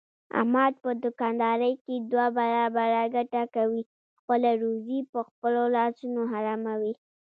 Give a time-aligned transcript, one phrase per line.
[0.39, 3.81] احمد په دوکاندارۍ کې دوه برابره ګټه کوي،
[4.19, 6.93] خپله روزي په خپلو لاسونو حراموي.